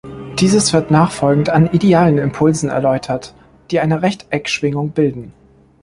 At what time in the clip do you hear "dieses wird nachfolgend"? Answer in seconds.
0.39-1.49